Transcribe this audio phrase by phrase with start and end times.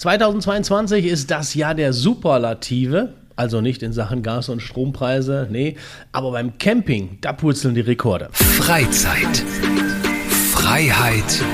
[0.00, 3.12] 2022 ist das Jahr der Superlative.
[3.36, 5.76] Also nicht in Sachen Gas- und Strompreise, nee,
[6.10, 8.30] aber beim Camping, da purzeln die Rekorde.
[8.32, 9.44] Freizeit.
[10.52, 11.44] Freiheit.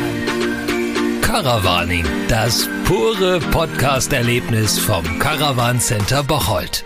[1.22, 2.04] Caravaning.
[2.28, 6.84] Das pure Podcast-Erlebnis vom Caravan Center Bocholt.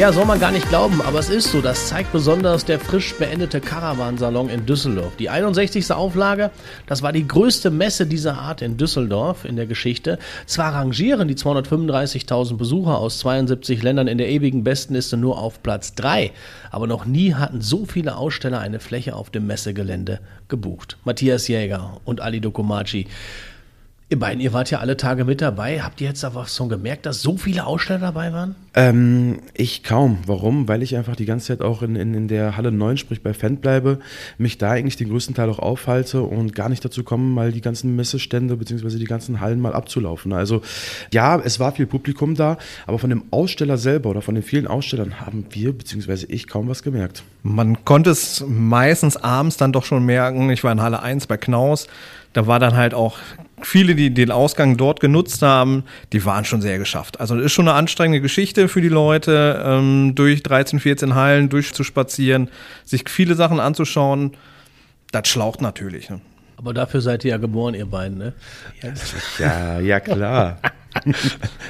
[0.00, 1.60] Ja, soll man gar nicht glauben, aber es ist so.
[1.60, 5.14] Das zeigt besonders der frisch beendete Caravansalon in Düsseldorf.
[5.16, 5.92] Die 61.
[5.92, 6.50] Auflage,
[6.86, 10.18] das war die größte Messe dieser Art in Düsseldorf in der Geschichte.
[10.46, 15.94] Zwar rangieren die 235.000 Besucher aus 72 Ländern in der ewigen Bestenliste nur auf Platz
[15.96, 16.32] 3,
[16.70, 20.96] aber noch nie hatten so viele Aussteller eine Fläche auf dem Messegelände gebucht.
[21.04, 23.06] Matthias Jäger und Ali Dokumaci.
[24.12, 25.82] Ihr beiden, ihr wart ja alle Tage mit dabei.
[25.82, 28.56] Habt ihr jetzt aber schon gemerkt, dass so viele Aussteller dabei waren?
[28.74, 30.18] Ähm, ich kaum.
[30.26, 30.66] Warum?
[30.66, 33.32] Weil ich einfach die ganze Zeit auch in, in, in der Halle 9, sprich bei
[33.34, 34.00] Fan bleibe,
[34.36, 37.60] mich da eigentlich den größten Teil auch aufhalte und gar nicht dazu komme, mal die
[37.60, 38.98] ganzen Messestände bzw.
[38.98, 40.32] die ganzen Hallen mal abzulaufen.
[40.32, 40.60] Also
[41.12, 42.58] ja, es war viel Publikum da,
[42.88, 46.26] aber von dem Aussteller selber oder von den vielen Ausstellern haben wir bzw.
[46.26, 47.22] ich kaum was gemerkt.
[47.44, 50.50] Man konnte es meistens abends dann doch schon merken.
[50.50, 51.86] Ich war in Halle 1 bei Knaus.
[52.32, 53.18] Da war dann halt auch
[53.66, 57.20] viele, die den Ausgang dort genutzt haben, die waren schon sehr geschafft.
[57.20, 61.48] Also das ist schon eine anstrengende Geschichte für die Leute, ähm, durch 13, 14 Hallen
[61.48, 62.48] durchzuspazieren,
[62.84, 64.36] sich viele Sachen anzuschauen.
[65.12, 66.10] Das schlaucht natürlich.
[66.10, 66.20] Ne?
[66.56, 68.32] Aber dafür seid ihr ja geboren, ihr beiden, ne?
[69.38, 70.58] Ja, ja, klar.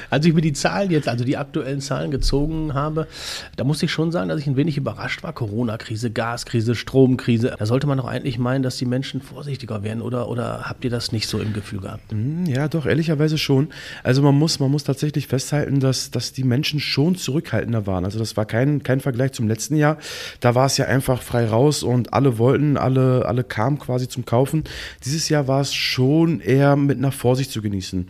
[0.09, 3.07] Als ich mir die Zahlen jetzt, also die aktuellen Zahlen gezogen habe,
[3.55, 5.33] da muss ich schon sagen, dass ich ein wenig überrascht war.
[5.33, 7.55] Corona-Krise, Gaskrise, Stromkrise.
[7.57, 10.89] Da sollte man doch eigentlich meinen, dass die Menschen vorsichtiger werden oder, oder habt ihr
[10.89, 12.11] das nicht so im Gefühl gehabt?
[12.11, 13.69] Hm, ja, doch, ehrlicherweise schon.
[14.03, 18.05] Also man muss, man muss tatsächlich festhalten, dass, dass die Menschen schon zurückhaltender waren.
[18.05, 19.97] Also das war kein, kein Vergleich zum letzten Jahr.
[20.39, 24.25] Da war es ja einfach frei raus und alle wollten, alle, alle kamen quasi zum
[24.25, 24.63] Kaufen.
[25.05, 28.07] Dieses Jahr war es schon eher mit einer Vorsicht zu genießen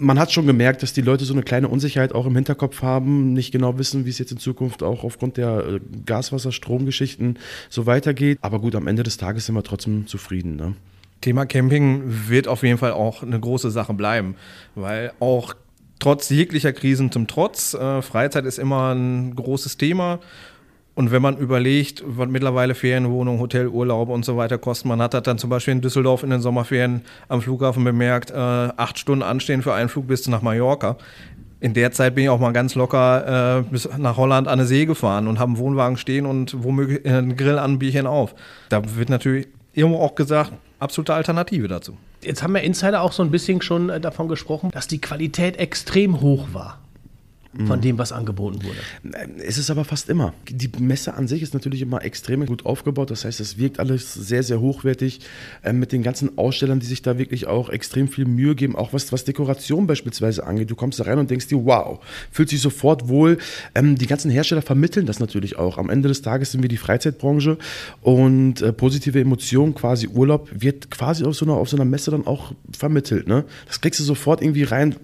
[0.00, 3.32] man hat schon gemerkt, dass die Leute so eine kleine Unsicherheit auch im Hinterkopf haben,
[3.32, 7.86] nicht genau wissen, wie es jetzt in Zukunft auch aufgrund der äh, Gaswasser, Stromgeschichten so
[7.86, 8.38] weitergeht.
[8.40, 10.56] Aber gut, am Ende des Tages sind wir trotzdem zufrieden.
[10.56, 10.74] Ne?
[11.20, 14.36] Thema Camping wird auf jeden Fall auch eine große Sache bleiben,
[14.74, 15.54] weil auch
[15.98, 20.18] trotz jeglicher Krisen zum Trotz, äh, Freizeit ist immer ein großes Thema.
[21.00, 25.22] Und wenn man überlegt, was mittlerweile Ferienwohnungen, Hotelurlaube und so weiter kosten, man hat das
[25.22, 29.62] dann zum Beispiel in Düsseldorf in den Sommerferien am Flughafen bemerkt, äh, acht Stunden anstehen
[29.62, 30.98] für einen Flug bis nach Mallorca.
[31.58, 34.66] In der Zeit bin ich auch mal ganz locker äh, bis nach Holland an der
[34.66, 38.34] See gefahren und habe einen Wohnwagen stehen und womöglich einen Grill an ein Bierchen auf.
[38.68, 41.96] Da wird natürlich irgendwo auch gesagt, absolute Alternative dazu.
[42.22, 45.56] Jetzt haben wir Insider auch so ein bisschen schon äh, davon gesprochen, dass die Qualität
[45.56, 46.78] extrem hoch war
[47.52, 47.82] von mhm.
[47.82, 48.76] dem, was angeboten wurde.
[49.44, 50.34] Es ist aber fast immer.
[50.48, 53.10] Die Messe an sich ist natürlich immer extrem gut aufgebaut.
[53.10, 55.20] Das heißt, es wirkt alles sehr, sehr hochwertig
[55.64, 58.92] äh, mit den ganzen Ausstellern, die sich da wirklich auch extrem viel Mühe geben, auch
[58.92, 60.70] was, was Dekoration beispielsweise angeht.
[60.70, 61.98] Du kommst da rein und denkst dir, wow,
[62.30, 63.36] fühlt sich sofort wohl.
[63.74, 65.76] Ähm, die ganzen Hersteller vermitteln das natürlich auch.
[65.76, 67.58] Am Ende des Tages sind wir die Freizeitbranche
[68.00, 72.12] und äh, positive Emotionen, quasi Urlaub, wird quasi auf so einer, auf so einer Messe
[72.12, 73.26] dann auch vermittelt.
[73.26, 73.44] Ne?
[73.66, 74.94] Das kriegst du sofort irgendwie rein,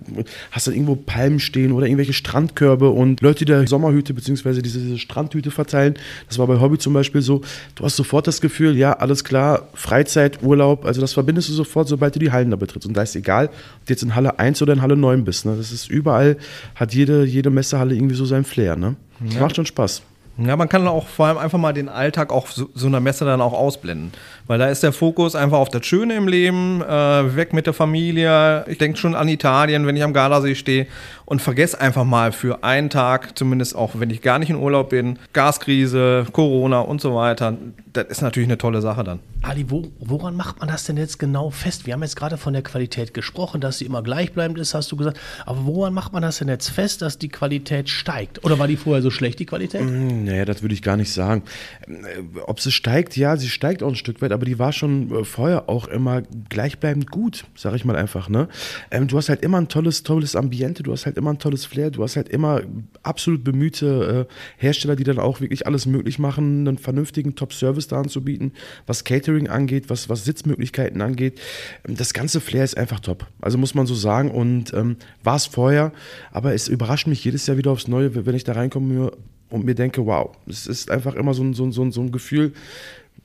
[0.52, 4.60] hast dann irgendwo Palmen stehen oder irgendwelche Straßen Strandkörbe und Leute, die da Sommerhüte bzw.
[4.60, 5.94] Diese, diese Strandhüte verteilen.
[6.28, 7.40] Das war bei Hobby zum Beispiel so.
[7.74, 11.88] Du hast sofort das Gefühl, ja, alles klar, Freizeit, Urlaub, also das verbindest du sofort,
[11.88, 12.86] sobald du die Hallen da betrittst.
[12.86, 15.46] Und da ist egal, ob du jetzt in Halle 1 oder in Halle 9 bist.
[15.46, 15.56] Ne?
[15.56, 16.36] Das ist überall,
[16.74, 18.76] hat jede, jede Messehalle irgendwie so sein Flair.
[18.76, 18.96] Ne?
[19.30, 19.40] Ja.
[19.40, 20.02] Macht schon Spaß.
[20.38, 23.24] Ja, man kann auch vor allem einfach mal den Alltag auch so, so einer Messe
[23.24, 24.12] dann auch ausblenden.
[24.46, 27.72] Weil da ist der Fokus einfach auf das Schöne im Leben, äh, weg mit der
[27.72, 28.64] Familie.
[28.68, 30.86] Ich denke schon an Italien, wenn ich am Gardasee stehe
[31.24, 34.90] und vergesse einfach mal für einen Tag, zumindest auch wenn ich gar nicht in Urlaub
[34.90, 37.54] bin, Gaskrise, Corona und so weiter.
[37.92, 39.20] Das ist natürlich eine tolle Sache dann.
[39.42, 41.86] Ali, wo, woran macht man das denn jetzt genau fest?
[41.86, 44.96] Wir haben jetzt gerade von der Qualität gesprochen, dass sie immer gleichbleibend ist, hast du
[44.96, 45.18] gesagt.
[45.44, 48.44] Aber woran macht man das denn jetzt fest, dass die Qualität steigt?
[48.44, 49.82] Oder war die vorher so schlecht, die Qualität?
[49.82, 51.42] Mm, naja, das würde ich gar nicht sagen.
[51.86, 55.10] Äh, ob sie steigt, ja, sie steigt auch ein Stück weit, aber die war schon
[55.10, 58.28] äh, vorher auch immer gleichbleibend gut, sag ich mal einfach.
[58.28, 58.48] Ne?
[58.90, 61.64] Ähm, du hast halt immer ein tolles, tolles Ambiente, du hast halt immer ein tolles
[61.64, 62.62] Flair, du hast halt immer
[63.02, 68.00] absolut bemühte äh, Hersteller, die dann auch wirklich alles möglich machen, einen vernünftigen Top-Service da
[68.00, 68.52] anzubieten,
[68.86, 71.40] was Catering angeht, was, was Sitzmöglichkeiten angeht.
[71.88, 73.26] Ähm, das ganze Flair ist einfach top.
[73.40, 74.30] Also muss man so sagen.
[74.30, 75.92] Und ähm, war es vorher,
[76.32, 79.12] aber es überrascht mich jedes Jahr wieder aufs Neue, wenn ich da reinkomme
[79.50, 82.00] und mir denke, wow, es ist einfach immer so ein, so ein, so ein, so
[82.00, 82.52] ein Gefühl,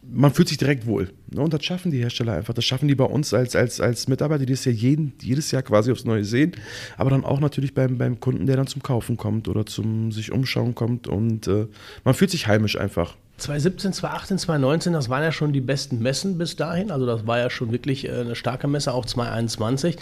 [0.04, 1.12] man fühlt sich direkt wohl.
[1.30, 1.42] Ne?
[1.42, 2.54] Und das schaffen die Hersteller einfach.
[2.54, 5.62] Das schaffen die bei uns als, als, als Mitarbeiter, die das ja jeden, jedes Jahr
[5.62, 6.54] quasi aufs Neue sehen.
[6.98, 10.32] Aber dann auch natürlich beim, beim Kunden, der dann zum Kaufen kommt oder zum sich
[10.32, 11.08] umschauen kommt.
[11.08, 11.68] Und äh,
[12.04, 13.16] man fühlt sich heimisch einfach.
[13.38, 16.92] 2017, 2018, 2019, das waren ja schon die besten Messen bis dahin.
[16.92, 19.98] Also das war ja schon wirklich äh, eine starke Messe, auch 2021.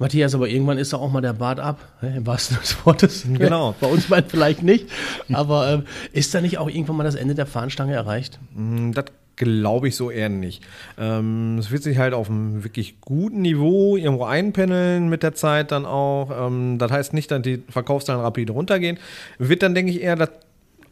[0.00, 2.86] Matthias, aber irgendwann ist da auch mal der Bart ab, ne, im wahrsten Sinne des
[2.86, 3.26] Wortes.
[3.38, 3.74] Genau.
[3.80, 4.86] Bei uns meint vielleicht nicht.
[5.32, 5.82] Aber ähm,
[6.12, 8.38] ist da nicht auch irgendwann mal das Ende der Fahnenstange erreicht?
[8.54, 9.04] Mm, Das
[9.36, 10.62] glaube ich so eher nicht.
[10.98, 15.70] Ähm, es wird sich halt auf einem wirklich guten Niveau irgendwo einpendeln mit der Zeit
[15.70, 16.46] dann auch.
[16.46, 18.98] Ähm, das heißt nicht, dass die Verkaufszahlen rapide runtergehen.
[19.38, 20.28] Wird dann, denke ich, eher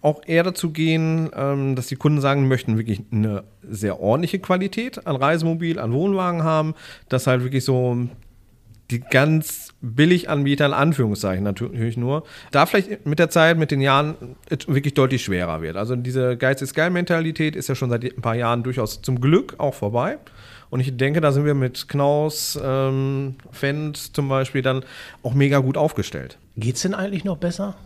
[0.00, 5.06] auch eher dazu gehen, ähm, dass die Kunden sagen, möchten wirklich eine sehr ordentliche Qualität
[5.06, 6.74] an Reisemobil, an Wohnwagen haben,
[7.08, 7.96] dass halt wirklich so
[8.90, 13.80] die ganz billig Anbieter, in Anführungszeichen natürlich nur, da vielleicht mit der Zeit, mit den
[13.80, 14.16] Jahren
[14.66, 15.76] wirklich deutlich schwerer wird.
[15.76, 19.20] Also diese Geiz ist geil Mentalität ist ja schon seit ein paar Jahren durchaus zum
[19.20, 20.18] Glück auch vorbei.
[20.70, 24.84] Und ich denke, da sind wir mit Knaus, ähm, Fendt zum Beispiel dann
[25.22, 26.38] auch mega gut aufgestellt.
[26.56, 27.76] Geht's denn eigentlich noch besser?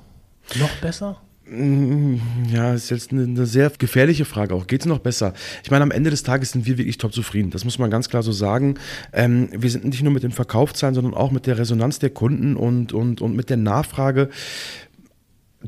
[0.58, 1.20] Noch besser?
[1.50, 4.66] Ja, ist jetzt eine, eine sehr gefährliche Frage auch.
[4.66, 5.34] Geht es noch besser?
[5.64, 7.50] Ich meine, am Ende des Tages sind wir wirklich top zufrieden.
[7.50, 8.76] Das muss man ganz klar so sagen.
[9.12, 12.56] Ähm, wir sind nicht nur mit den Verkaufszahlen, sondern auch mit der Resonanz der Kunden
[12.56, 14.30] und, und, und mit der Nachfrage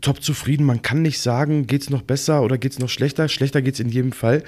[0.01, 0.65] top zufrieden.
[0.65, 3.29] Man kann nicht sagen, geht es noch besser oder geht es noch schlechter.
[3.29, 4.43] Schlechter geht es in jedem Fall,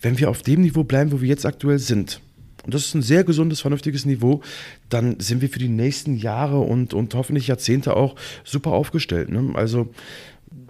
[0.00, 2.20] wenn wir auf dem Niveau bleiben, wo wir jetzt aktuell sind.
[2.64, 4.42] Und das ist ein sehr gesundes, vernünftiges Niveau.
[4.88, 9.30] Dann sind wir für die nächsten Jahre und, und hoffentlich Jahrzehnte auch super aufgestellt.
[9.30, 9.52] Ne?
[9.54, 9.88] Also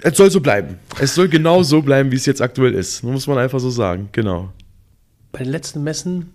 [0.03, 0.79] es soll so bleiben.
[1.01, 3.03] Es soll genau so bleiben, wie es jetzt aktuell ist.
[3.03, 4.09] Muss man einfach so sagen.
[4.13, 4.51] Genau.
[5.33, 6.33] Bei den letzten Messen,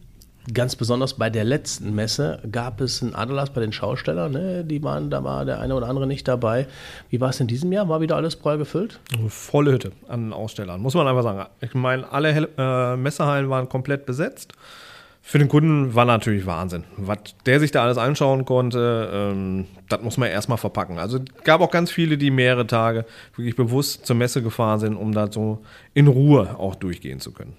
[0.54, 4.32] ganz besonders bei der letzten Messe, gab es einen Aderlass bei den Schaustellern.
[4.32, 4.64] Ne?
[4.64, 6.68] Die waren, da war der eine oder andere nicht dabei.
[7.10, 7.90] Wie war es in diesem Jahr?
[7.90, 9.00] War wieder alles prall gefüllt?
[9.28, 11.46] Volle Hütte an Ausstellern, muss man einfach sagen.
[11.62, 14.54] Ich meine, alle Hel- äh, Messehallen waren komplett besetzt.
[15.28, 16.84] Für den Kunden war natürlich Wahnsinn.
[16.98, 17.18] Was
[17.48, 21.00] der sich da alles anschauen konnte, ähm, das muss man erstmal verpacken.
[21.00, 23.06] Also gab auch ganz viele, die mehrere Tage
[23.36, 25.64] wirklich bewusst zur Messe gefahren sind, um da so
[25.96, 27.54] in Ruhe auch durchgehen zu können.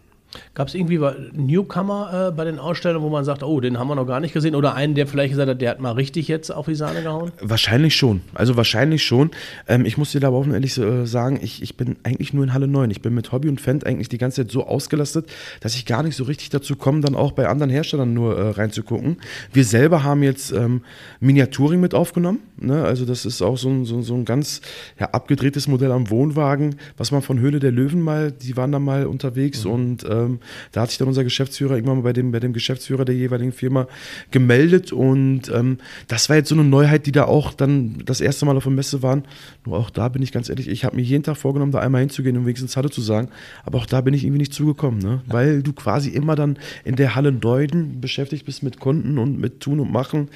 [0.54, 1.00] Gab es irgendwie
[1.34, 4.32] Newcomer äh, bei den Ausstellern, wo man sagt, oh, den haben wir noch gar nicht
[4.32, 4.54] gesehen?
[4.54, 7.32] Oder einen, der vielleicht gesagt hat, der hat mal richtig jetzt auf die Sahne gehauen?
[7.40, 8.22] Wahrscheinlich schon.
[8.34, 9.30] Also wahrscheinlich schon.
[9.68, 12.44] Ähm, ich muss dir da aber auch ehrlich äh, sagen, ich, ich bin eigentlich nur
[12.44, 12.90] in Halle 9.
[12.90, 15.26] Ich bin mit Hobby und Fendt eigentlich die ganze Zeit so ausgelastet,
[15.60, 18.50] dass ich gar nicht so richtig dazu komme, dann auch bei anderen Herstellern nur äh,
[18.50, 19.18] reinzugucken.
[19.52, 20.82] Wir selber haben jetzt ähm,
[21.20, 22.40] Miniaturing mit aufgenommen.
[22.58, 22.82] Ne?
[22.84, 24.60] Also das ist auch so ein, so, so ein ganz
[24.98, 28.78] ja, abgedrehtes Modell am Wohnwagen, was man von Höhle der Löwen mal, die waren da
[28.78, 29.70] mal unterwegs Mhm.
[29.70, 30.40] und ähm,
[30.72, 33.52] da hat sich dann unser Geschäftsführer irgendwann mal bei dem, bei dem Geschäftsführer der jeweiligen
[33.52, 33.86] Firma
[34.30, 35.78] gemeldet und ähm,
[36.08, 38.72] das war jetzt so eine Neuheit, die da auch dann das erste Mal auf der
[38.72, 39.24] Messe waren.
[39.64, 42.00] Nur auch da bin ich ganz ehrlich, ich habe mir jeden Tag vorgenommen, da einmal
[42.00, 43.28] hinzugehen und wenigstens Hallo zu sagen,
[43.64, 45.22] aber auch da bin ich irgendwie nicht zugekommen, ne?
[45.26, 49.60] weil du quasi immer dann in der Halle Neuden beschäftigt bist mit Kunden und mit
[49.60, 50.28] Tun und Machen.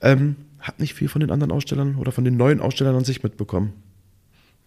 [0.00, 3.22] Ähm, hab nicht viel von den anderen Ausstellern oder von den neuen Ausstellern an sich
[3.22, 3.72] mitbekommen.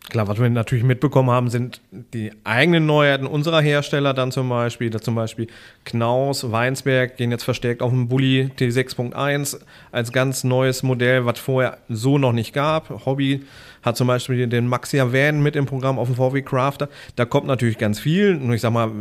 [0.10, 1.82] Klar, was wir natürlich mitbekommen haben, sind
[2.14, 4.92] die eigenen Neuheiten unserer Hersteller dann zum Beispiel.
[4.92, 5.48] Da zum Beispiel
[5.84, 9.60] Knaus, Weinsberg gehen jetzt verstärkt auf den Bulli T6.1
[9.92, 13.06] als ganz neues Modell, was vorher so noch nicht gab.
[13.06, 13.46] Hobby
[13.82, 16.88] hat zum Beispiel den Maxia Van mit im Programm auf dem VW Crafter.
[17.16, 18.36] Da kommt natürlich ganz viel.
[18.36, 18.92] Nur ich sag mal,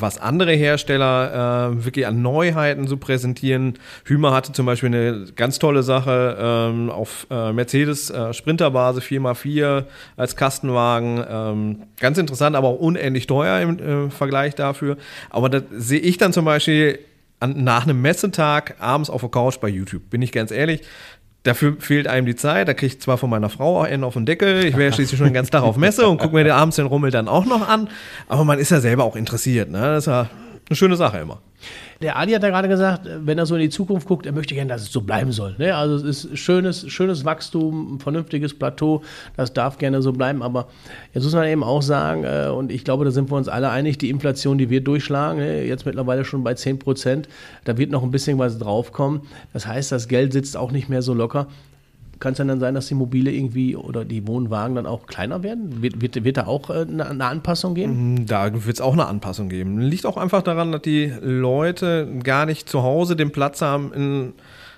[0.00, 3.74] was andere Hersteller äh, wirklich an Neuheiten so präsentieren.
[4.04, 9.84] Hümer hatte zum Beispiel eine ganz tolle Sache ähm, auf äh, Mercedes äh, Sprinterbase 4x4
[10.16, 11.24] als Kastenwagen.
[11.28, 14.96] Ähm, ganz interessant, aber auch unendlich teuer im äh, Vergleich dafür.
[15.30, 16.98] Aber das sehe ich dann zum Beispiel
[17.40, 20.08] an, nach einem Messetag abends auf der Couch bei YouTube.
[20.10, 20.82] Bin ich ganz ehrlich.
[21.44, 22.68] Dafür fehlt einem die Zeit.
[22.68, 24.64] Da kriege ich zwar von meiner Frau auch einen auf den Deckel.
[24.64, 26.86] Ich wäre ja schließlich schon den ganzen Tag auf Messe und gucke mir abends den
[26.86, 27.88] Rummel dann auch noch an.
[28.28, 29.70] Aber man ist ja selber auch interessiert.
[29.70, 29.80] Ne?
[29.80, 30.30] Das ist ja
[30.68, 31.40] eine schöne Sache immer.
[32.00, 34.54] Der Ali hat ja gerade gesagt, wenn er so in die Zukunft guckt, er möchte
[34.54, 35.54] gerne, dass es so bleiben soll.
[35.58, 35.74] Ne?
[35.74, 39.02] Also es ist schönes, schönes Wachstum, ein vernünftiges Plateau,
[39.36, 40.42] das darf gerne so bleiben.
[40.42, 40.68] Aber
[41.14, 43.70] jetzt muss man eben auch sagen, äh, und ich glaube, da sind wir uns alle
[43.70, 45.64] einig, die Inflation, die wir durchschlagen, ne?
[45.64, 47.28] jetzt mittlerweile schon bei 10 Prozent,
[47.64, 49.20] da wird noch ein bisschen was draufkommen.
[49.52, 51.46] Das heißt, das Geld sitzt auch nicht mehr so locker.
[52.22, 55.82] Kann es dann sein, dass die Mobile irgendwie oder die Wohnwagen dann auch kleiner werden?
[55.82, 58.26] Wird, wird, wird da auch äh, eine, eine Anpassung geben?
[58.26, 59.80] Da wird es auch eine Anpassung geben.
[59.80, 64.34] Liegt auch einfach daran, dass die Leute gar nicht zu Hause den Platz haben, in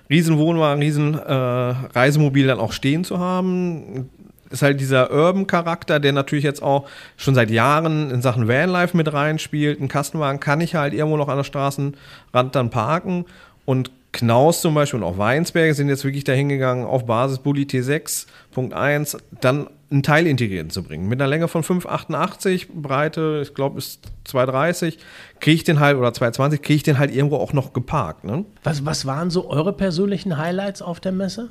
[0.09, 4.09] riesen Wohnwagen, riesen äh, Reisemobil dann auch stehen zu haben.
[4.49, 9.13] Ist halt dieser Urban-Charakter, der natürlich jetzt auch schon seit Jahren in Sachen Vanlife mit
[9.13, 9.83] reinspielt.
[9.83, 13.27] Ein Kastenwagen kann ich halt irgendwo noch an der Straßenrand dann parken
[13.67, 17.65] und Knaus zum Beispiel und auch Weinsberg sind jetzt wirklich dahin gegangen, auf Basis Bulli
[17.65, 21.09] T6.1 dann einen Teil integriert zu bringen.
[21.09, 24.99] Mit einer Länge von 5,88, Breite, ich glaube, ist 2,30,
[25.41, 28.25] kriege ich den halt, oder 2,20, kriege ich den halt irgendwo auch noch geparkt.
[28.25, 28.45] Ne?
[28.63, 31.51] Was, was waren so eure persönlichen Highlights auf der Messe?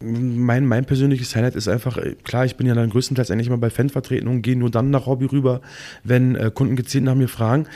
[0.00, 3.58] Mein, mein persönliches Highlight ist einfach, äh, klar, ich bin ja dann größtenteils eigentlich mal
[3.58, 5.60] bei Fan vertreten und gehe nur dann nach Hobby rüber,
[6.04, 7.66] wenn äh, Kunden gezielt nach mir fragen.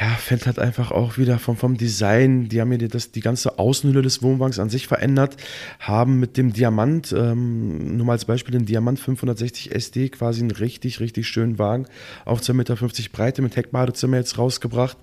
[0.00, 3.58] Ja, Fendt hat einfach auch wieder vom, vom Design, die haben ja das, die ganze
[3.58, 5.36] Außenhülle des Wohnwagens an sich verändert,
[5.80, 10.50] haben mit dem Diamant, ähm, nur mal als Beispiel den Diamant 560 SD quasi einen
[10.50, 11.86] richtig, richtig schönen Wagen
[12.24, 12.76] auf 2,50 Meter
[13.12, 14.96] Breite mit Heckbadezimmer jetzt rausgebracht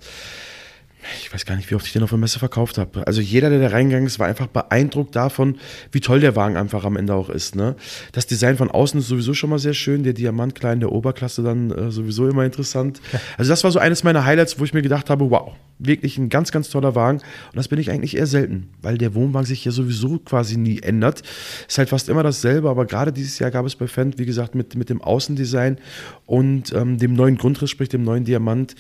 [1.18, 3.06] ich weiß gar nicht, wie oft ich den auf der Messe verkauft habe.
[3.08, 5.58] Also jeder, der da reingegangen ist, war einfach beeindruckt davon,
[5.92, 7.56] wie toll der Wagen einfach am Ende auch ist.
[7.56, 7.76] Ne?
[8.12, 11.44] Das Design von außen ist sowieso schon mal sehr schön, der Diamant klein der Oberklasse
[11.44, 13.02] dann äh, sowieso immer interessant.
[13.38, 16.30] Also das war so eines meiner Highlights, wo ich mir gedacht habe, wow, wirklich ein
[16.30, 17.20] ganz, ganz toller Wagen.
[17.20, 20.82] Und das bin ich eigentlich eher selten, weil der Wohnwagen sich ja sowieso quasi nie
[20.82, 21.24] ändert.
[21.68, 24.56] Ist halt fast immer dasselbe, aber gerade dieses Jahr gab es bei Fendt, wie gesagt,
[24.56, 25.78] mit, mit dem Außendesign
[26.26, 28.76] und ähm, dem neuen Grundriss, sprich dem neuen Diamant,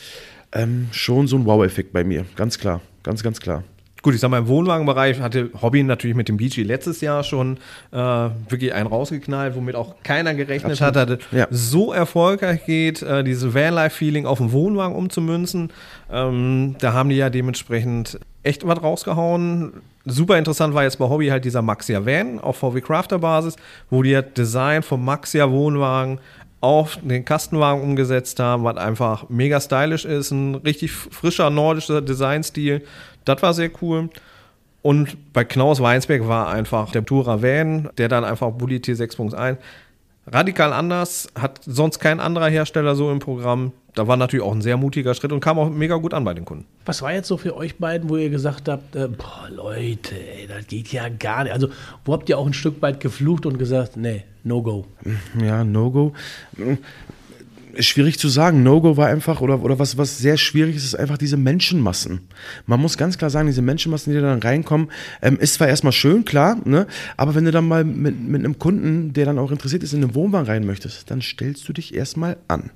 [0.51, 2.25] ähm, schon so ein Wow-Effekt bei mir.
[2.35, 2.81] Ganz klar.
[3.03, 3.63] Ganz, ganz klar.
[4.01, 7.57] Gut, ich sag mal, im Wohnwagenbereich hatte Hobby natürlich mit dem Beachy letztes Jahr schon
[7.91, 10.95] äh, wirklich einen rausgeknallt, womit auch keiner gerechnet Absolut.
[10.95, 11.47] hat, dass ja.
[11.49, 15.71] so erfolgreich geht, äh, dieses Vanlife-Feeling auf den Wohnwagen umzumünzen.
[16.09, 19.73] Ähm, da haben die ja dementsprechend echt was rausgehauen.
[20.05, 23.57] Super interessant war jetzt bei Hobby halt dieser Maxia Van auf VW Crafter Basis,
[23.89, 26.19] wo die das Design vom Maxia Wohnwagen
[26.61, 32.83] auf den Kastenwagen umgesetzt haben, was einfach mega stylisch ist, ein richtig frischer nordischer Designstil.
[33.25, 34.09] Das war sehr cool.
[34.81, 39.57] Und bei Knaus Weinsberg war einfach der Tourer Van, der dann einfach Bulli T6.1
[40.31, 43.71] radikal anders, hat sonst kein anderer Hersteller so im Programm.
[43.95, 46.33] Da war natürlich auch ein sehr mutiger Schritt und kam auch mega gut an bei
[46.33, 46.65] den Kunden.
[46.85, 50.47] Was war jetzt so für euch beiden, wo ihr gesagt habt, äh, boah, Leute, ey,
[50.47, 51.53] das geht ja gar nicht.
[51.53, 51.69] Also,
[52.05, 54.85] wo habt ihr auch ein Stück weit geflucht und gesagt, nee, no go?
[55.41, 56.13] Ja, no go
[57.79, 58.63] schwierig zu sagen.
[58.63, 62.21] No-Go war einfach, oder, oder was, was sehr schwierig ist, ist einfach diese Menschenmassen.
[62.65, 65.93] Man muss ganz klar sagen, diese Menschenmassen, die da dann reinkommen, ähm, ist zwar erstmal
[65.93, 66.87] schön, klar, ne?
[67.17, 70.01] aber wenn du dann mal mit, mit einem Kunden, der dann auch interessiert ist, in
[70.01, 72.71] den Wohnwagen rein möchtest, dann stellst du dich erstmal an.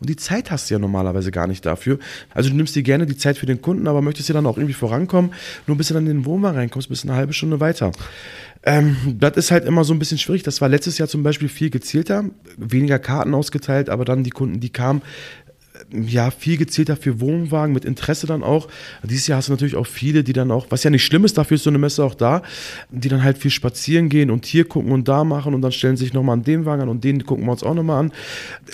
[0.00, 1.98] Und die Zeit hast du ja normalerweise gar nicht dafür.
[2.32, 4.56] Also du nimmst dir gerne die Zeit für den Kunden, aber möchtest ja dann auch
[4.56, 5.32] irgendwie vorankommen.
[5.66, 7.92] Nur bis du dann in den Wohnwagen reinkommst, bist du eine halbe Stunde weiter.
[8.62, 10.42] Ähm, das ist halt immer so ein bisschen schwierig.
[10.42, 12.24] Das war letztes Jahr zum Beispiel viel gezielter,
[12.56, 15.02] weniger Karten ausgeteilt, aber dann die Kunden, die kamen,
[15.92, 18.68] ja, viel gezielter für Wohnwagen, mit Interesse dann auch.
[19.02, 21.36] Dieses Jahr hast du natürlich auch viele, die dann auch, was ja nicht schlimm ist,
[21.38, 22.42] dafür ist so eine Messe auch da,
[22.90, 25.96] die dann halt viel spazieren gehen und hier gucken und da machen und dann stellen
[25.96, 28.12] sich nochmal an dem Wagen an und den gucken wir uns auch nochmal an.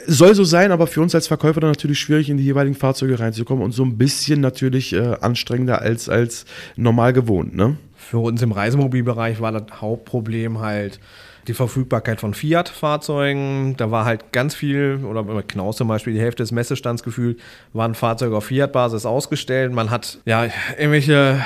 [0.06, 3.18] Soll so sein, aber für uns als Verkäufer dann natürlich schwierig, in die jeweiligen Fahrzeuge
[3.18, 6.44] reinzukommen und so ein bisschen natürlich äh, anstrengender als, als
[6.76, 7.76] normal gewohnt, ne?
[7.96, 11.00] Für uns im Reisemobilbereich war das Hauptproblem halt
[11.49, 13.76] die Verfügbarkeit von Fiat-Fahrzeugen.
[13.76, 17.41] Da war halt ganz viel, oder bei Knaus zum Beispiel, die Hälfte des Messestands gefühlt,
[17.73, 19.73] waren Fahrzeuge auf Fiat-Basis ausgestellt.
[19.73, 21.43] Man hat ja irgendwelche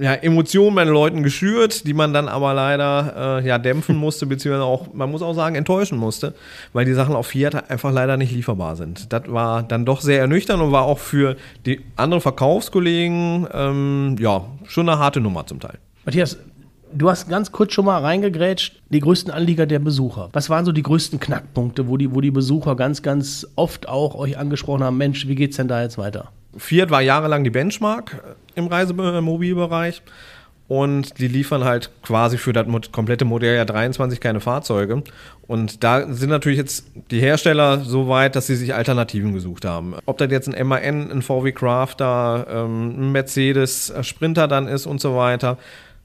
[0.00, 4.26] ja, Emotionen bei den Leuten geschürt, die man dann aber leider äh, ja, dämpfen musste,
[4.26, 6.34] beziehungsweise auch, man muss auch sagen, enttäuschen musste,
[6.72, 9.12] weil die Sachen auf Fiat einfach leider nicht lieferbar sind.
[9.12, 14.44] Das war dann doch sehr ernüchternd und war auch für die anderen Verkaufskollegen ähm, ja,
[14.66, 15.78] schon eine harte Nummer zum Teil.
[16.04, 16.38] Matthias,
[16.94, 20.30] du hast ganz kurz schon mal reingegrätscht, die größten Anlieger der Besucher.
[20.32, 24.14] Was waren so die größten Knackpunkte, wo die, wo die Besucher ganz, ganz oft auch
[24.14, 26.30] euch angesprochen haben, Mensch, wie geht's denn da jetzt weiter?
[26.56, 30.02] Fiat war jahrelang die Benchmark im Reisemobilbereich.
[30.66, 35.02] Und die liefern halt quasi für das komplette Modell ja 23 keine Fahrzeuge.
[35.46, 39.94] Und da sind natürlich jetzt die Hersteller so weit, dass sie sich Alternativen gesucht haben.
[40.06, 45.02] Ob das jetzt ein MAN, ein VW Crafter, ähm, ein Mercedes Sprinter dann ist und
[45.02, 45.58] so weiter.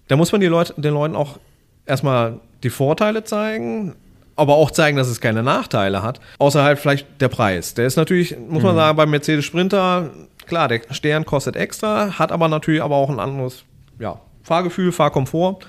[0.10, 1.38] Da muss man die Leute, den Leuten auch
[1.86, 3.96] erstmal die Vorteile zeigen,
[4.36, 6.20] aber auch zeigen, dass es keine Nachteile hat.
[6.40, 7.76] Außer halt vielleicht der Preis.
[7.76, 8.80] Der ist natürlich, muss man mhm.
[8.80, 10.10] sagen, beim Mercedes Sprinter,
[10.48, 13.64] klar, der Stern kostet extra, hat aber natürlich aber auch ein anderes,
[14.00, 15.60] ja, Fahrgefühl, Fahrkomfort.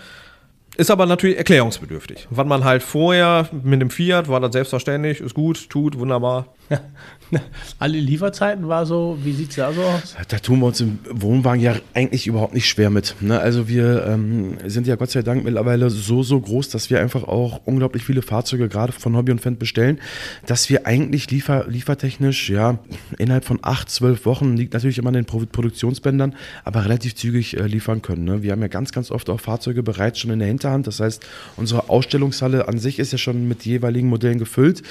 [0.76, 2.28] Ist aber natürlich erklärungsbedürftig.
[2.30, 6.46] Was man halt vorher mit dem Fiat war das selbstverständlich, ist gut, tut, wunderbar.
[7.78, 10.16] Alle Lieferzeiten war so, wie sieht es da so aus?
[10.28, 13.16] Da tun wir uns im Wohnwagen ja eigentlich überhaupt nicht schwer mit.
[13.20, 13.38] Ne?
[13.38, 17.24] Also wir ähm, sind ja Gott sei Dank mittlerweile so, so groß, dass wir einfach
[17.24, 20.00] auch unglaublich viele Fahrzeuge gerade von Hobby und Fan bestellen,
[20.46, 22.78] dass wir eigentlich liefer, liefertechnisch, ja,
[23.18, 26.34] innerhalb von acht, zwölf Wochen, liegt natürlich immer an den Produktionsbändern,
[26.64, 28.24] aber relativ zügig äh, liefern können.
[28.24, 28.42] Ne?
[28.42, 30.86] Wir haben ja ganz, ganz oft auch Fahrzeuge bereits schon in der Hinterhand.
[30.86, 31.24] Das heißt,
[31.56, 34.82] unsere Ausstellungshalle an sich ist ja schon mit jeweiligen Modellen gefüllt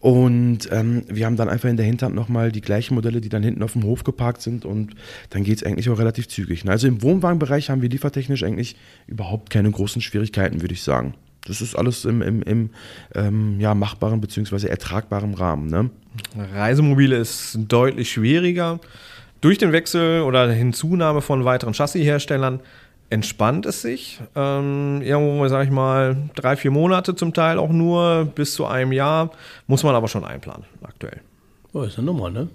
[0.00, 3.42] und ähm, wir haben dann einfach in der Hinterhand nochmal die gleichen Modelle, die dann
[3.42, 4.94] hinten auf dem Hof geparkt sind und
[5.30, 6.68] dann geht es eigentlich auch relativ zügig.
[6.68, 11.14] Also im Wohnwagenbereich haben wir liefertechnisch eigentlich überhaupt keine großen Schwierigkeiten, würde ich sagen.
[11.46, 12.70] Das ist alles im, im, im
[13.14, 14.66] ähm, ja, machbaren bzw.
[14.66, 15.68] ertragbaren Rahmen.
[15.68, 15.90] Ne?
[16.54, 18.78] Reisemobile ist deutlich schwieriger.
[19.40, 22.60] Durch den Wechsel oder Hinzunahme von weiteren Chassisherstellern
[23.10, 24.20] entspannt es sich.
[24.34, 28.92] Ähm, irgendwo, sage ich mal, drei, vier Monate zum Teil auch nur, bis zu einem
[28.92, 29.30] Jahr.
[29.66, 31.20] Muss man aber schon einplanen, aktuell.
[31.72, 32.48] Oh, ist eine Nummer, ne?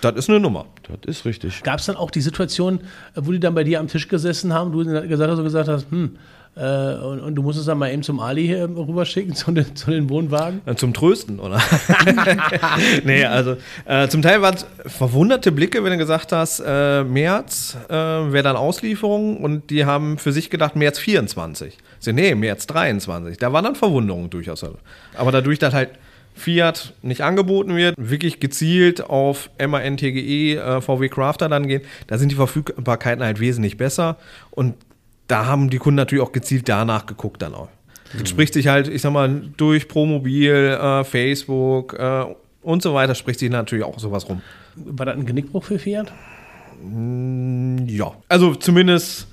[0.00, 0.66] Das ist eine Nummer.
[0.82, 1.62] Das ist richtig.
[1.62, 2.80] Gab es dann auch die Situation,
[3.14, 6.18] wo die dann bei dir am Tisch gesessen haben, du gesagt hast, gesagt hast, hm,
[6.58, 9.76] äh, und, und, du musst es dann mal eben zum Ali hier rüberschicken, zu den,
[9.76, 10.60] zu den Wohnwagen?
[10.66, 11.60] Äh, zum Trösten, oder?
[13.04, 17.76] nee, also äh, zum Teil waren es verwunderte Blicke, wenn du gesagt hast, äh, März
[17.88, 21.78] äh, wäre dann Auslieferung und die haben für sich gedacht, März 24.
[22.00, 23.38] Sie, nee, März 23.
[23.38, 24.64] Da waren dann Verwunderungen durchaus.
[25.16, 25.90] Aber dadurch, dass halt
[26.38, 32.16] Fiat nicht angeboten wird, wirklich gezielt auf MAN, TGE, äh, VW Crafter dann gehen, da
[32.16, 34.16] sind die Verfügbarkeiten halt wesentlich besser
[34.50, 34.74] und
[35.28, 37.68] da haben die Kunden natürlich auch gezielt danach geguckt dann auch.
[38.12, 38.26] Das mhm.
[38.26, 42.24] spricht sich halt, ich sag mal, durch Promobil, äh, Facebook äh,
[42.62, 44.40] und so weiter, spricht sich natürlich auch sowas rum.
[44.74, 46.12] War das ein Genickbruch für Fiat?
[46.82, 49.28] Mm, ja, also zumindest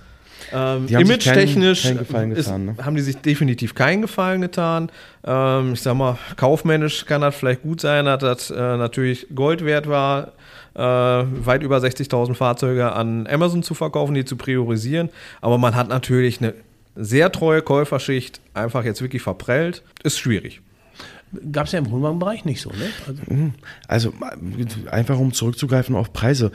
[0.51, 2.75] ähm, Image-technisch ne?
[2.83, 4.91] haben die sich definitiv keinen Gefallen getan.
[5.23, 9.65] Ähm, ich sag mal, kaufmännisch kann das vielleicht gut sein, dass das äh, natürlich Gold
[9.65, 10.33] wert war,
[10.75, 15.09] äh, weit über 60.000 Fahrzeuge an Amazon zu verkaufen, die zu priorisieren.
[15.41, 16.53] Aber man hat natürlich eine
[16.95, 19.83] sehr treue Käuferschicht einfach jetzt wirklich verprellt.
[20.03, 20.61] Ist schwierig.
[21.51, 23.49] Gab es ja im Wohnwagenbereich nicht so, ne?
[23.87, 26.51] Also, also, einfach um zurückzugreifen auf Preise.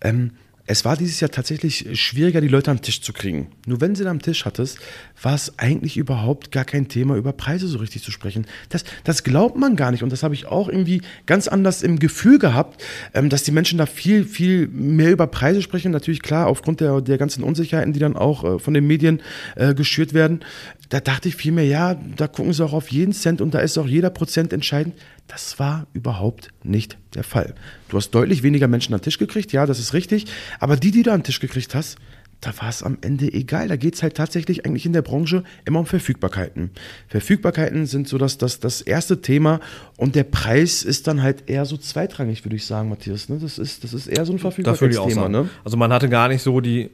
[0.00, 0.32] Ähm,
[0.66, 3.48] es war dieses Jahr tatsächlich schwieriger, die Leute am Tisch zu kriegen.
[3.66, 4.78] Nur wenn sie am Tisch hattest,
[5.20, 8.46] war es eigentlich überhaupt gar kein Thema, über Preise so richtig zu sprechen.
[8.70, 10.02] Das, das glaubt man gar nicht.
[10.02, 13.76] Und das habe ich auch irgendwie ganz anders im Gefühl gehabt, ähm, dass die Menschen
[13.78, 15.92] da viel, viel mehr über Preise sprechen.
[15.92, 19.20] Natürlich klar, aufgrund der, der ganzen Unsicherheiten, die dann auch äh, von den Medien
[19.56, 20.40] äh, geschürt werden.
[20.88, 23.76] Da dachte ich vielmehr, ja, da gucken sie auch auf jeden Cent und da ist
[23.76, 24.94] auch jeder Prozent entscheidend.
[25.28, 27.54] Das war überhaupt nicht der Fall.
[27.88, 30.26] Du hast deutlich weniger Menschen an den Tisch gekriegt, ja, das ist richtig.
[30.60, 31.96] Aber die, die du an den Tisch gekriegt hast,
[32.44, 33.68] da war es am Ende egal.
[33.68, 36.70] Da geht es halt tatsächlich eigentlich in der Branche immer um Verfügbarkeiten.
[37.08, 39.60] Verfügbarkeiten sind so das, das, das erste Thema
[39.96, 43.28] und der Preis ist dann halt eher so zweitrangig, würde ich sagen, Matthias.
[43.28, 43.38] Ne?
[43.40, 45.28] Das, ist, das ist eher so ein Verfügbarkeitsthema.
[45.28, 45.48] Ne?
[45.64, 46.90] Also man hatte gar nicht so die,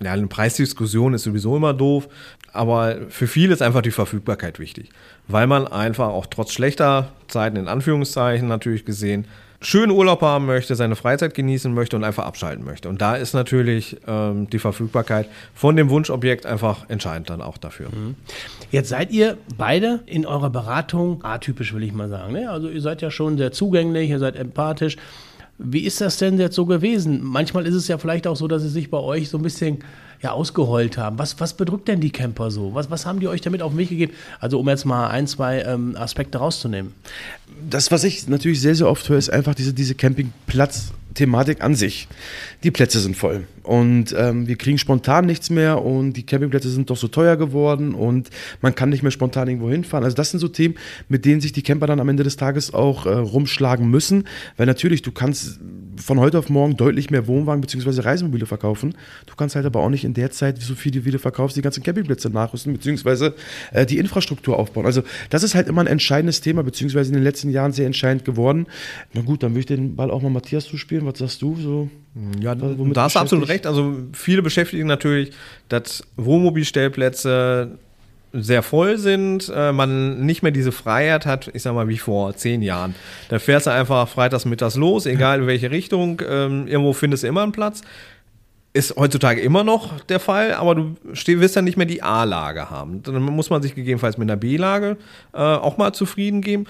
[0.00, 2.08] ja, eine Preisdiskussion ist sowieso immer doof,
[2.52, 4.90] aber für viele ist einfach die Verfügbarkeit wichtig
[5.28, 9.26] weil man einfach auch trotz schlechter Zeiten in Anführungszeichen natürlich gesehen
[9.60, 12.88] schönen Urlaub haben möchte, seine Freizeit genießen möchte und einfach abschalten möchte.
[12.88, 17.88] Und da ist natürlich ähm, die Verfügbarkeit von dem Wunschobjekt einfach entscheidend dann auch dafür.
[17.88, 18.14] Mhm.
[18.70, 22.32] Jetzt seid ihr beide in eurer Beratung atypisch, will ich mal sagen.
[22.32, 22.48] Ne?
[22.50, 24.96] Also ihr seid ja schon sehr zugänglich, ihr seid empathisch.
[25.58, 27.20] Wie ist das denn jetzt so gewesen?
[27.24, 29.78] Manchmal ist es ja vielleicht auch so, dass es sich bei euch so ein bisschen
[30.22, 31.18] ja, ausgeheult haben.
[31.18, 32.74] Was, was bedrückt denn die Camper so?
[32.74, 34.12] Was, was haben die euch damit auf den Weg gegeben?
[34.40, 36.92] Also um jetzt mal ein, zwei ähm, Aspekte rauszunehmen.
[37.68, 41.74] Das, was ich natürlich sehr, sehr oft höre, ist einfach diese, diese Campingplatz- Thematik an
[41.74, 42.06] sich.
[42.64, 46.88] Die Plätze sind voll und ähm, wir kriegen spontan nichts mehr und die Campingplätze sind
[46.90, 48.30] doch so teuer geworden und
[48.62, 50.04] man kann nicht mehr spontan irgendwo hinfahren.
[50.04, 50.74] Also das sind so Themen,
[51.08, 54.24] mit denen sich die Camper dann am Ende des Tages auch äh, rumschlagen müssen,
[54.56, 55.60] weil natürlich du kannst
[55.98, 58.00] von heute auf morgen deutlich mehr Wohnwagen bzw.
[58.00, 58.94] Reisemobile verkaufen.
[59.26, 61.82] Du kannst halt aber auch nicht in der Zeit, so viele wie verkaufst, die ganzen
[61.82, 63.32] Campingplätze nachrüsten bzw.
[63.72, 64.86] Äh, die Infrastruktur aufbauen.
[64.86, 68.24] Also das ist halt immer ein entscheidendes Thema beziehungsweise in den letzten Jahren sehr entscheidend
[68.24, 68.66] geworden.
[69.12, 71.90] Na gut, dann würde ich den Ball auch mal Matthias zuspielen was sagst du so?
[72.40, 73.66] Ja, da hast du absolut recht.
[73.66, 75.32] Also viele beschäftigen natürlich,
[75.68, 77.78] dass Wohnmobilstellplätze
[78.32, 82.34] sehr voll sind, äh, man nicht mehr diese Freiheit hat, ich sag mal, wie vor
[82.34, 82.94] zehn Jahren.
[83.28, 87.28] Da fährst du einfach freitags mittags los, egal in welche Richtung, ähm, irgendwo findest du
[87.28, 87.82] immer einen Platz.
[88.74, 93.02] Ist heutzutage immer noch der Fall, aber du wirst dann nicht mehr die A-Lage haben.
[93.02, 94.98] Dann muss man sich gegebenenfalls mit einer B-Lage
[95.32, 96.66] äh, auch mal zufrieden geben.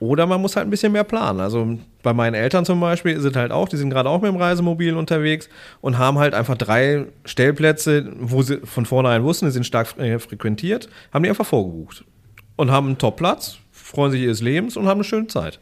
[0.00, 1.40] Oder man muss halt ein bisschen mehr planen.
[1.40, 4.36] Also bei meinen Eltern zum Beispiel sind halt auch, die sind gerade auch mit dem
[4.36, 5.48] Reisemobil unterwegs
[5.80, 10.88] und haben halt einfach drei Stellplätze, wo sie von vornherein wussten, die sind stark frequentiert,
[11.12, 12.04] haben die einfach vorgebucht.
[12.56, 15.58] Und haben einen Top-Platz, freuen sich ihres Lebens und haben eine schöne Zeit.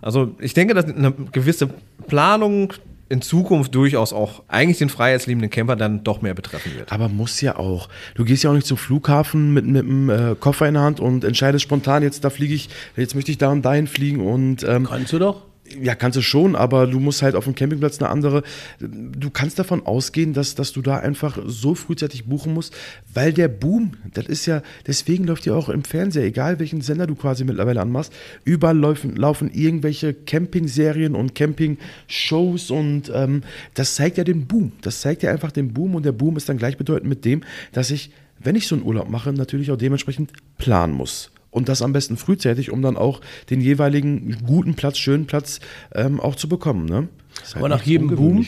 [0.00, 1.68] Also ich denke, dass eine gewisse
[2.06, 2.72] Planung
[3.14, 6.92] in Zukunft durchaus auch eigentlich den freiheitsliebenden Camper dann doch mehr betreffen wird.
[6.92, 7.88] Aber muss ja auch.
[8.14, 11.00] Du gehst ja auch nicht zum Flughafen mit, mit einem äh, Koffer in der Hand
[11.00, 14.64] und entscheidest spontan, jetzt da fliege ich, jetzt möchte ich da und dahin fliegen und
[14.64, 15.42] ähm, Kannst du doch?
[15.82, 18.42] Ja, kannst du schon, aber du musst halt auf dem Campingplatz eine andere.
[18.78, 22.74] Du kannst davon ausgehen, dass, dass du da einfach so frühzeitig buchen musst,
[23.12, 27.06] weil der Boom, das ist ja, deswegen läuft ja auch im Fernseher, egal welchen Sender
[27.06, 28.12] du quasi mittlerweile anmachst,
[28.44, 34.72] überall laufen, laufen irgendwelche Camping-Serien und Camping-Shows und ähm, das zeigt ja den Boom.
[34.82, 37.90] Das zeigt ja einfach den Boom und der Boom ist dann gleichbedeutend mit dem, dass
[37.90, 41.92] ich, wenn ich so einen Urlaub mache, natürlich auch dementsprechend planen muss und das am
[41.92, 45.60] besten frühzeitig, um dann auch den jeweiligen guten Platz, schönen Platz
[45.94, 46.84] ähm, auch zu bekommen.
[46.84, 47.08] Ne?
[47.44, 48.44] Halt Aber nach jedem Boom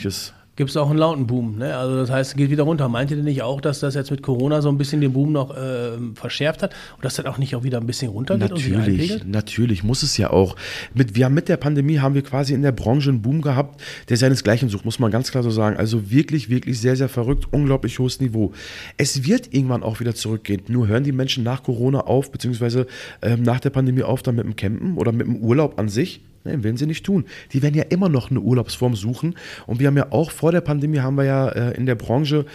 [0.57, 1.59] gibt es auch einen lauten Boom.
[1.59, 1.77] Ne?
[1.77, 2.89] Also das heißt, es geht wieder runter.
[2.89, 5.33] Meint ihr denn nicht auch, dass das jetzt mit Corona so ein bisschen den Boom
[5.33, 9.25] noch äh, verschärft hat und dass das auch nicht auch wieder ein bisschen runtergeht natürlich,
[9.27, 10.57] Natürlich, muss es ja auch.
[10.95, 13.81] Mit, wir haben mit der Pandemie haben wir quasi in der Branche einen Boom gehabt,
[14.09, 15.77] der seinesgleichen sucht, muss man ganz klar so sagen.
[15.77, 18.53] Also wirklich, wirklich sehr, sehr verrückt, unglaublich hohes Niveau.
[18.97, 20.63] Es wird irgendwann auch wieder zurückgehen.
[20.69, 22.87] Nur hören die Menschen nach Corona auf, beziehungsweise
[23.21, 26.23] ähm, nach der Pandemie auf dann mit dem Campen oder mit dem Urlaub an sich.
[26.47, 27.25] Nein, werden sie nicht tun.
[27.53, 29.35] Die werden ja immer noch eine Urlaubsform suchen.
[29.67, 32.47] Und wir haben ja auch vor der Pandemie haben wir ja äh, in der Branche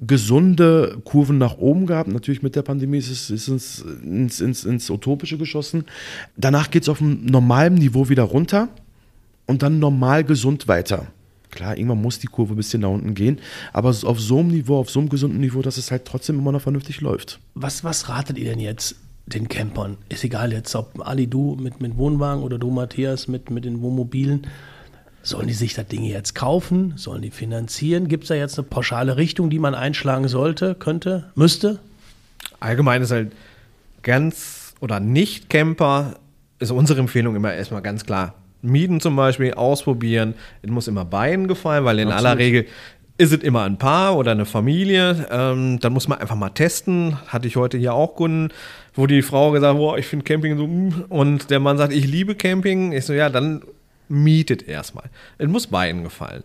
[0.00, 2.08] gesunde Kurven nach oben gehabt.
[2.08, 5.84] Natürlich mit der Pandemie ist es, ist es ins, ins, ins Utopische geschossen.
[6.36, 8.68] Danach geht es auf einem normalen Niveau wieder runter
[9.46, 11.06] und dann normal gesund weiter.
[11.50, 13.38] Klar, irgendwann muss die Kurve ein bisschen nach unten gehen,
[13.72, 16.52] aber auf so einem Niveau, auf so einem gesunden Niveau, dass es halt trotzdem immer
[16.52, 17.40] noch vernünftig läuft.
[17.54, 19.98] Was, was ratet ihr denn jetzt den Campern.
[20.08, 23.82] Ist egal jetzt, ob Ali du mit, mit Wohnwagen oder du Matthias mit, mit den
[23.82, 24.46] Wohnmobilen.
[25.22, 26.92] Sollen die sich das Ding jetzt kaufen?
[26.96, 28.06] Sollen die finanzieren?
[28.06, 31.80] Gibt es da jetzt eine pauschale Richtung, die man einschlagen sollte, könnte, müsste?
[32.60, 33.32] Allgemein ist halt
[34.02, 36.14] ganz oder nicht Camper,
[36.60, 38.34] ist unsere Empfehlung immer erstmal ganz klar.
[38.62, 40.34] Mieten zum Beispiel, ausprobieren.
[40.62, 42.26] Es muss immer beiden gefallen, weil in Absolut.
[42.26, 42.66] aller Regel
[43.18, 45.26] ist es immer ein Paar oder eine Familie.
[45.30, 47.16] Ähm, dann muss man einfach mal testen.
[47.28, 48.52] Hatte ich heute hier auch Kunden,
[48.94, 51.04] wo die Frau gesagt hat, ich finde Camping so, mm.
[51.08, 52.92] und der Mann sagt, ich liebe Camping.
[52.92, 53.62] Ich so, ja, dann
[54.08, 55.04] mietet erstmal.
[55.38, 56.42] Es muss beiden gefallen.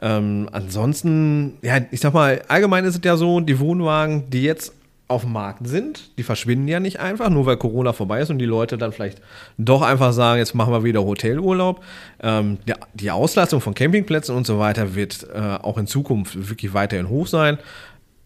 [0.00, 4.74] Ähm, ansonsten, ja, ich sag mal, allgemein ist es ja so, die Wohnwagen, die jetzt
[5.12, 8.38] auf dem Markt sind, die verschwinden ja nicht einfach, nur weil Corona vorbei ist und
[8.38, 9.20] die Leute dann vielleicht
[9.58, 11.82] doch einfach sagen, jetzt machen wir wieder Hotelurlaub.
[12.20, 16.74] Ähm, die, die Auslastung von Campingplätzen und so weiter wird äh, auch in Zukunft wirklich
[16.74, 17.58] weiterhin hoch sein.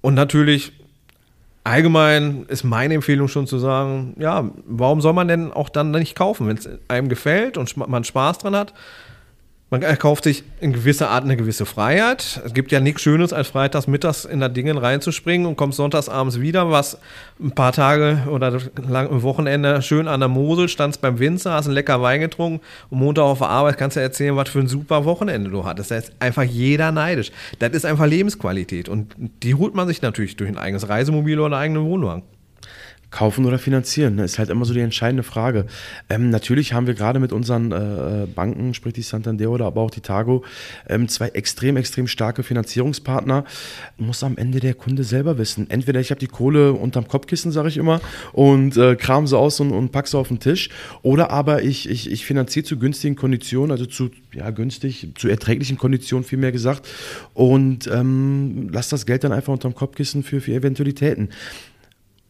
[0.01, 0.72] Und natürlich
[1.64, 6.14] allgemein ist meine Empfehlung schon zu sagen, ja, warum soll man denn auch dann nicht
[6.14, 8.72] kaufen, wenn es einem gefällt und man Spaß dran hat?
[9.77, 12.41] Man erkauft sich in gewisser Art eine gewisse Freiheit.
[12.47, 16.09] Es gibt ja nichts Schönes, als freitags mittags in der Dingen reinzuspringen und kommst sonntags
[16.09, 16.99] abends wieder, was
[17.39, 18.59] ein paar Tage oder
[18.89, 22.65] lang im Wochenende schön an der Mosel, standst beim Winzer, hast einen lecker Wein getrunken
[22.89, 25.91] und Montag auf der Arbeit kannst du erzählen, was für ein super Wochenende du hattest.
[25.91, 27.31] Da ist einfach jeder neidisch.
[27.59, 31.55] Das ist einfach Lebensqualität und die holt man sich natürlich durch ein eigenes Reisemobil oder
[31.59, 32.23] einen eigenen Wohnwagen.
[33.11, 34.25] Kaufen oder finanzieren, ne?
[34.25, 35.66] ist halt immer so die entscheidende Frage.
[36.11, 39.90] Ähm, natürlich haben wir gerade mit unseren äh, Banken, sprich die Santander oder aber auch
[39.90, 40.45] die Tago,
[40.88, 43.45] ähm, zwei extrem, extrem starke Finanzierungspartner.
[43.97, 45.71] Muss am Ende der Kunde selber wissen.
[45.71, 48.01] Entweder ich habe die Kohle unterm Kopfkissen, sage ich immer,
[48.33, 50.69] und äh, kram sie aus und, und pack sie auf den Tisch.
[51.03, 55.79] Oder aber ich, ich, ich finanziere zu günstigen Konditionen, also zu ja, günstig, zu erträglichen
[55.79, 56.88] Konditionen vielmehr gesagt,
[57.35, 61.31] und ähm, lass das Geld dann einfach unterm Kopfkissen für, für Eventualitäten.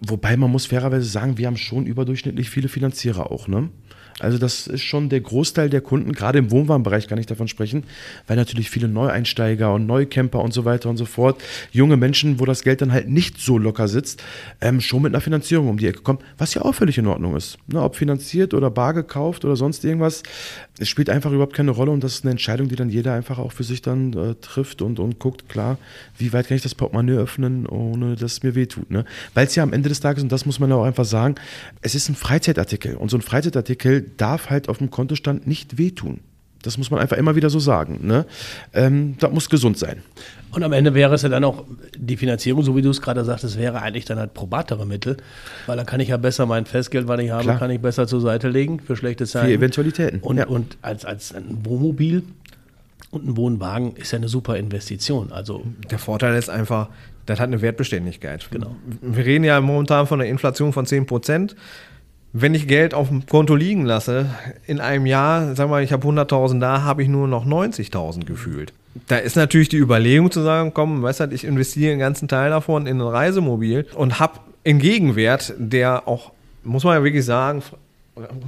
[0.00, 3.70] Wobei man muss fairerweise sagen, wir haben schon überdurchschnittlich viele Finanzierer auch, ne?
[4.18, 7.84] Also das ist schon der Großteil der Kunden, gerade im Wohnwagenbereich kann ich davon sprechen,
[8.26, 12.46] weil natürlich viele Neueinsteiger und Neucamper und so weiter und so fort, junge Menschen, wo
[12.46, 14.22] das Geld dann halt nicht so locker sitzt,
[14.62, 17.36] ähm, schon mit einer Finanzierung um die Ecke kommen, was ja auch völlig in Ordnung
[17.36, 17.58] ist.
[17.66, 20.22] Ne, ob finanziert oder bar gekauft oder sonst irgendwas,
[20.78, 23.38] es spielt einfach überhaupt keine Rolle und das ist eine Entscheidung, die dann jeder einfach
[23.38, 25.78] auch für sich dann äh, trifft und, und guckt, klar,
[26.16, 28.90] wie weit kann ich das Portemonnaie öffnen, ohne dass es mir wehtut.
[28.90, 29.04] Ne?
[29.34, 31.34] Weil es ja am Ende des Tages, und das muss man auch einfach sagen,
[31.82, 36.20] es ist ein Freizeitartikel und so ein Freizeitartikel darf halt auf dem Kontostand nicht wehtun.
[36.62, 38.00] Das muss man einfach immer wieder so sagen.
[38.02, 38.26] Ne?
[38.74, 40.02] Ähm, das muss gesund sein.
[40.50, 41.64] Und am Ende wäre es ja dann auch
[41.96, 45.16] die Finanzierung, so wie du es gerade sagtest, wäre eigentlich dann halt probatere Mittel,
[45.66, 47.58] weil dann kann ich ja besser mein Festgeld, was ich habe, Klar.
[47.58, 49.46] kann ich besser zur Seite legen für schlechte Zeiten.
[49.46, 50.20] Für Eventualitäten.
[50.20, 50.46] Und, ja.
[50.46, 52.24] und als, als ein Wohnmobil
[53.10, 55.30] und ein Wohnwagen ist ja eine super Investition.
[55.30, 56.88] Also der Vorteil ist einfach,
[57.26, 58.48] das hat eine Wertbeständigkeit.
[58.50, 58.74] Genau.
[59.02, 61.54] Wir reden ja momentan von einer Inflation von 10 Prozent
[62.38, 64.26] wenn ich Geld auf dem Konto liegen lasse,
[64.66, 68.74] in einem Jahr, sag mal, ich habe 100.000 da, habe ich nur noch 90.000 gefühlt.
[69.08, 72.50] Da ist natürlich die Überlegung zu sagen, komm, weißt du, ich investiere einen ganzen Teil
[72.50, 77.62] davon in ein Reisemobil und habe einen Gegenwert, der auch, muss man ja wirklich sagen,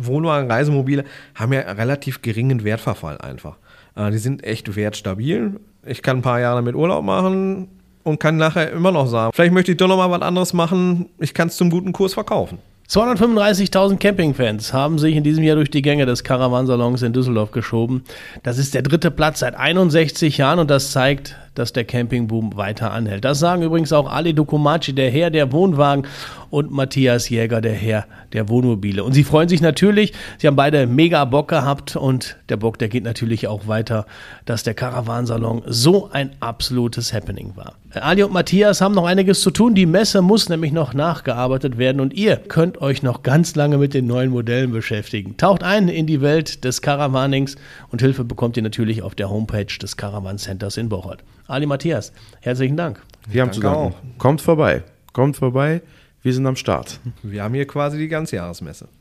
[0.03, 3.57] Wohnwagen, Reisemobile haben ja relativ geringen Wertverfall einfach.
[3.97, 5.61] Äh, die sind echt wertstabil.
[5.87, 7.69] Ich kann ein paar Jahre damit Urlaub machen
[8.03, 11.07] und kann nachher immer noch sagen, vielleicht möchte ich doch noch mal was anderes machen,
[11.19, 12.59] ich kann es zum guten Kurs verkaufen.
[12.91, 18.03] 235.000 Campingfans haben sich in diesem Jahr durch die Gänge des Caravansalons in Düsseldorf geschoben.
[18.45, 22.93] Das ist der dritte Platz seit 61 Jahren und das zeigt, dass der Campingboom weiter
[22.93, 23.25] anhält.
[23.25, 26.07] Das sagen übrigens auch Ali Dokumaci, der Herr der Wohnwagen,
[26.51, 29.05] und Matthias Jäger, der Herr der Wohnmobile.
[29.05, 32.89] Und sie freuen sich natürlich, sie haben beide mega Bock gehabt und der Bock, der
[32.89, 34.07] geht natürlich auch weiter,
[34.45, 37.75] dass der Caravansalon so ein absolutes Happening war.
[37.95, 39.75] Ali und Matthias haben noch einiges zu tun.
[39.75, 43.95] Die Messe muss nämlich noch nachgearbeitet werden und ihr könnt euch noch ganz lange mit
[43.95, 45.37] den neuen Modellen beschäftigen.
[45.39, 47.57] Taucht ein in die Welt des Caravanings
[47.91, 51.25] und Hilfe bekommt ihr natürlich auf der Homepage des Caravan Centers in Bocholt.
[51.49, 53.01] Ali Matthias, herzlichen Dank.
[53.27, 53.95] Wir haben Danke zu danken.
[53.95, 54.19] auch.
[54.19, 54.83] Kommt vorbei.
[55.15, 55.81] Kommt vorbei.
[56.23, 57.01] Wir sind am Start.
[57.23, 58.89] Wir haben hier quasi die ganze Jahresmesse.